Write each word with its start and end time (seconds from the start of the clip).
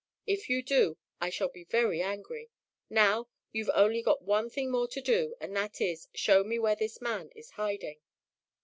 If 0.25 0.49
you 0.49 0.63
do, 0.63 0.97
I 1.19 1.29
shall 1.29 1.49
be 1.49 1.63
very 1.63 2.01
angry. 2.01 2.49
Now, 2.89 3.29
you've 3.51 3.69
only 3.71 4.01
one 4.01 4.49
thing 4.49 4.71
more 4.71 4.87
to 4.87 4.99
do 4.99 5.35
and 5.39 5.55
that 5.55 5.79
is, 5.79 6.07
show 6.15 6.43
me 6.43 6.57
where 6.57 6.75
this 6.75 6.99
man 7.01 7.29
is 7.35 7.51
hiding." 7.51 7.99